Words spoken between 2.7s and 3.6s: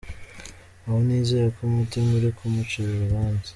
urubanza.